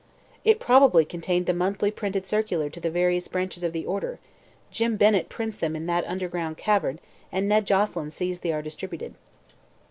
"It 0.43 0.59
probably 0.59 1.05
contained 1.05 1.45
the 1.45 1.53
monthly 1.53 1.91
printed 1.91 2.25
circular 2.25 2.71
to 2.71 2.79
the 2.79 2.89
various 2.89 3.27
branches 3.27 3.61
of 3.61 3.71
the 3.71 3.85
order. 3.85 4.17
Jim 4.71 4.97
Bennett 4.97 5.29
prints 5.29 5.57
them 5.57 5.75
in 5.75 5.85
that 5.85 6.07
underground 6.07 6.57
cavern 6.57 6.97
and 7.31 7.47
Ned 7.47 7.67
Joselyn 7.67 8.09
sees 8.09 8.39
they 8.39 8.51
are 8.51 8.63
distributed." 8.63 9.13